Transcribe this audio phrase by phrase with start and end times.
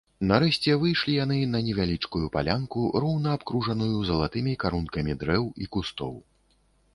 [0.29, 6.13] Нарэшце выйшлі яны на невялічкую палянку, роўна абкружаную залатымі карункамі дрэў і кустоў.